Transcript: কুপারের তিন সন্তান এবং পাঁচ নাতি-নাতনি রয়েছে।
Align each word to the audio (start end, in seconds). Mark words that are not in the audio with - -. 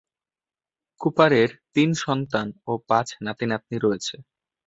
কুপারের 1.01 1.49
তিন 1.73 1.89
সন্তান 2.03 2.47
এবং 2.57 2.77
পাঁচ 2.89 3.07
নাতি-নাতনি 3.25 3.77
রয়েছে। 3.77 4.15